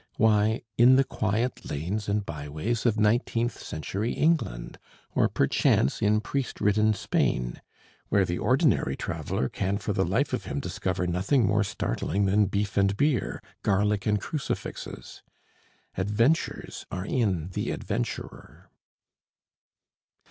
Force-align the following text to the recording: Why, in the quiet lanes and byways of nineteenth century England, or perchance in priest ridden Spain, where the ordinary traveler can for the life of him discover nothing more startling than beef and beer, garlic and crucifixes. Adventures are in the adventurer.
Why, 0.17 0.63
in 0.79 0.95
the 0.95 1.03
quiet 1.03 1.69
lanes 1.69 2.09
and 2.09 2.25
byways 2.25 2.87
of 2.87 2.99
nineteenth 2.99 3.61
century 3.61 4.13
England, 4.13 4.79
or 5.13 5.29
perchance 5.29 6.01
in 6.01 6.21
priest 6.21 6.59
ridden 6.59 6.95
Spain, 6.95 7.61
where 8.09 8.25
the 8.25 8.39
ordinary 8.39 8.95
traveler 8.95 9.47
can 9.47 9.77
for 9.77 9.93
the 9.93 10.03
life 10.03 10.33
of 10.33 10.45
him 10.45 10.59
discover 10.59 11.05
nothing 11.05 11.45
more 11.45 11.63
startling 11.63 12.25
than 12.25 12.47
beef 12.47 12.77
and 12.77 12.97
beer, 12.97 13.43
garlic 13.61 14.07
and 14.07 14.19
crucifixes. 14.19 15.21
Adventures 15.95 16.87
are 16.89 17.05
in 17.05 17.49
the 17.49 17.69
adventurer. 17.69 18.71